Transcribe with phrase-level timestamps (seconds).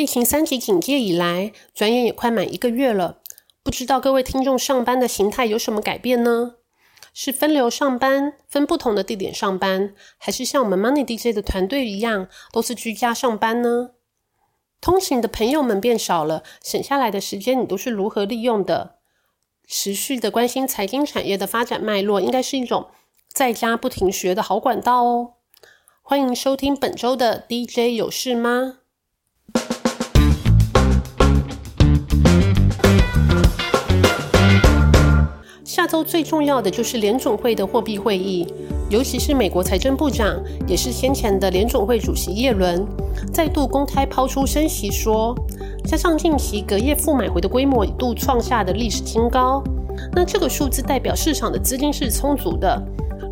[0.00, 3.18] 疫情三级警戒以来，转眼也快满一个月了。
[3.62, 6.54] 不知道各位听众上班的形态有什么改变呢？
[7.12, 13.90] 是分流上班，分不同的地点上班，还是像我们 Money DJ 的团队一样，都是居家上班呢？
[14.80, 18.94] 通勤的朋友们变少了，省下来的时间你都是如何利用的？
[19.68, 22.88] 持续的关心财经产业的发展脉络，应该是一种
[23.30, 25.34] 在家不停学的好管道哦。
[26.00, 28.78] 欢迎收听本周的 DJ 有事吗？
[36.10, 38.44] 最重要的就是联总会的货币会议，
[38.90, 42.84] 尤其是美国财政部长，也是先前的联总会主席耶伦，
[43.32, 45.32] 再度公开抛出升息说，
[45.84, 49.62] 加上近期隔夜负买回的规模一度创下的历史新高，
[50.12, 52.82] 那这个数字代表市场的资金是充足的，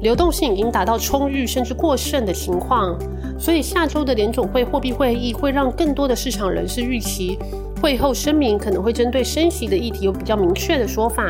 [0.00, 2.96] 流动性已经达到充裕甚至过剩的情况，
[3.40, 7.36] 所以下周的联总会货币会议会让更多的市场人士预期，
[7.82, 11.24] 会后声明可能会针对升息的议题有比较明确的说法。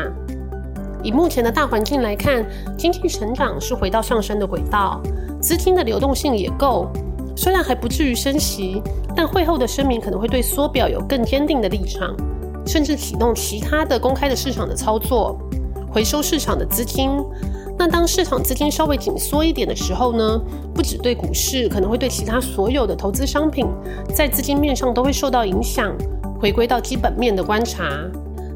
[1.09, 2.45] 以目前的大环境来看，
[2.77, 5.01] 经济成长是回到上升的轨道，
[5.41, 6.87] 资金的流动性也够。
[7.35, 8.79] 虽然还不至于升息，
[9.15, 12.15] 但会后的声明可能会对缩表有更坚定的立场，
[12.63, 15.35] 甚至启动其他的公开的市场的操作，
[15.91, 17.09] 回收市场的资金。
[17.75, 20.39] 那当市场资金稍微紧缩一点的时候呢？
[20.75, 23.65] 不只对股市，可能会对其他所有的投资商品，
[24.13, 25.91] 在资金面上都会受到影响，
[26.39, 27.89] 回归到基本面的观察。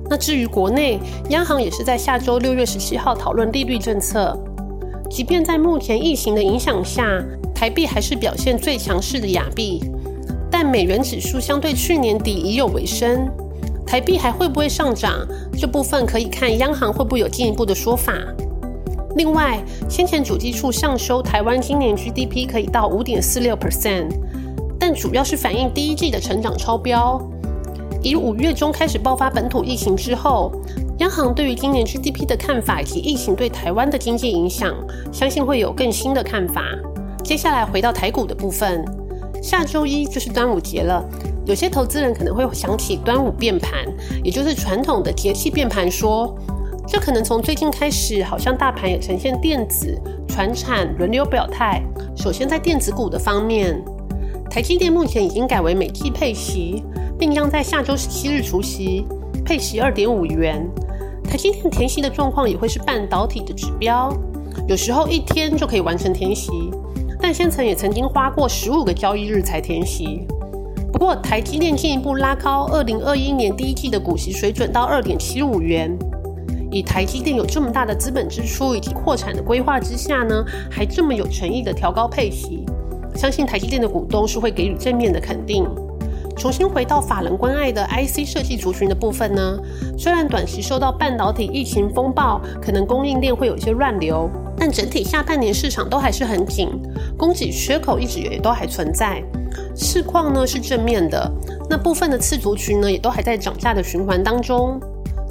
[0.10, 4.38] 那至于国内央行也是在下周六月十七号讨论利率政策。
[5.10, 7.24] 即便在目前疫情的影响下，
[7.54, 9.84] 台币还是表现最强势的亚币，
[10.50, 13.30] 但美元指数相对去年底已有回升。
[13.86, 15.28] 台币还会不会上涨？
[15.58, 18.14] 这部分可以看央行会不会有进一步的说法。
[19.16, 24.08] 另外，先前主计处上修台湾今年 GDP 可以到五点四六 percent，
[24.80, 27.22] 但主要是反映第一季的成长超标。
[28.04, 30.52] 以五月中开始爆发本土疫情之后，
[31.00, 34.76] 央行对于今年 GDP 的看法以及疫情对台湾的经济影响，
[35.10, 36.62] 相信会有更新的看法。
[37.24, 38.84] 接下来回到台股的部分，
[39.42, 41.02] 下周一就是端午节了，
[41.46, 43.72] 有些投资人可能会想起端午变盘，
[44.22, 46.38] 也就是传统的节气变盘说，
[46.86, 49.98] 这可能从最近开始，好像大盘也呈现电子、
[50.28, 51.82] 船产轮流表态。
[52.18, 53.82] 首先在电子股的方面，
[54.50, 56.84] 台积电目前已经改为每季配息。
[57.24, 59.08] 并将在下周十七日除夕，
[59.46, 60.70] 配息二点五元。
[61.24, 64.14] 台积电填息的状况也会是半导体的指标，
[64.68, 66.52] 有时候一天就可以完成填息，
[67.22, 70.28] 但先曾也曾经花过十五个交易日才填息。
[70.92, 75.98] 不过台积电进一步拉高二零二一年第一季的股息水准到二点七五元。
[76.70, 82.66] 以台积电有这么大的资本支出以及扩产的规划之下呢，还这么有诚意的调高配息，
[83.16, 85.66] 相信台积电的股东是会给予正面的肯定。
[86.36, 89.58] 重新回到法人关爱的 IC 设计族群的部分呢？
[89.98, 96.70] 虽然短期受到半导体疫情风暴，可能供应链会有一些乱流，但整体下半年市场都还是很紧，
[97.18, 99.24] 供给缺口一直也都还存在，
[99.76, 101.32] 市况呢是正面的。
[101.70, 104.80] 那部分的次族群呢，也都还在涨价的循环当中。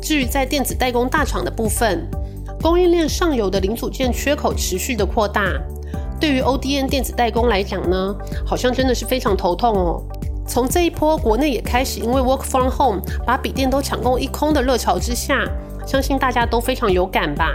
[0.01, 2.09] 至于在电子代工大厂的部分，
[2.63, 5.61] 供应链上游的零组件缺口持续的扩大，
[6.19, 10.03] 对于 ODN 电子代工来讲呢，好像真的是非常头痛哦。
[10.53, 15.49] 从这一波国内也开始因为 work from home 把笔电都抢购一空的热潮之下，
[15.87, 17.51] 相信大家都非常有感吧。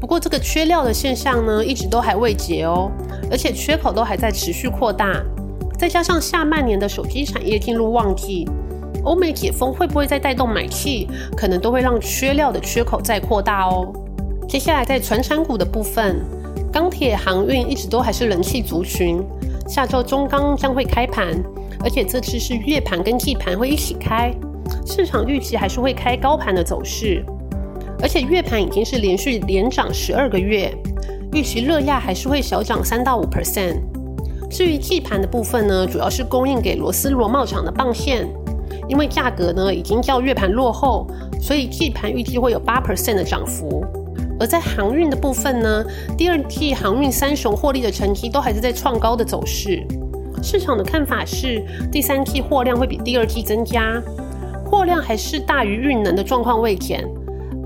[0.00, 2.90] 不过这个缺料的现象呢，一直都还未解哦，
[3.30, 5.22] 而且缺口都还在持续扩大。
[5.78, 8.44] 再加上下半年的手机产业进入旺季，
[9.04, 11.06] 欧美解封会不会再带动买气，
[11.36, 13.86] 可能都会让缺料的缺口再扩大哦。
[14.48, 16.20] 接下来在船产股的部分，
[16.72, 19.22] 钢铁、航运一直都还是人气族群，
[19.68, 21.40] 下周中钢将会开盘。
[21.82, 24.32] 而且这次是月盘跟季盘会一起开，
[24.86, 27.24] 市场预期还是会开高盘的走势。
[28.02, 30.74] 而且月盘已经是连续连涨十二个月，
[31.32, 33.80] 预期热亚还是会小涨三到五 percent。
[34.50, 38.28] 至于季盘的部分呢，主要是供应给螺丝螺帽厂的棒线，
[38.88, 41.06] 因为价格呢已经较月盘落后，
[41.40, 43.84] 所以季盘预计会有八 percent 的涨幅。
[44.38, 45.84] 而在航运的部分呢，
[46.16, 49.86] 第二季航运三雄获利的成绩都还是在创高的走势。
[50.42, 54.02] 市场的看法是，第三季货量会比第二季增加，
[54.64, 57.06] 货量还是大于运能的状况未减，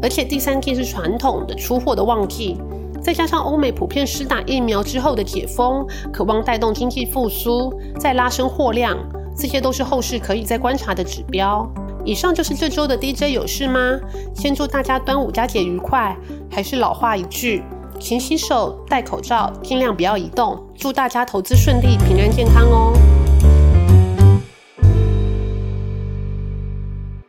[0.02, 2.56] 而且第三季是传统的出货的旺季，
[3.00, 8.98] 再加上欧美普遍施打疫苗之后的解封，渴望带动经济复苏，再拉升货量，
[9.36, 11.68] 这些都是后市可以再观察的指标。
[12.04, 13.98] 以上就是这周的 DJ 有事吗？
[14.34, 16.14] 先祝大家端午佳节愉快，
[16.50, 17.62] 还是老话一句。
[17.98, 20.62] 勤洗手，戴口罩，尽量不要移动。
[20.76, 22.92] 祝大家投资顺利，平安健康哦！